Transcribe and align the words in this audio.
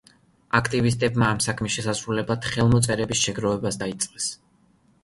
აქტივისტებმა 0.59 1.27
ამ 1.33 1.41
საქმის 1.47 1.75
შესასრულებლად 1.75 2.49
ხელმოწერების 2.55 3.23
შეგროვებაც 3.29 3.81
დაიწყეს. 3.85 4.35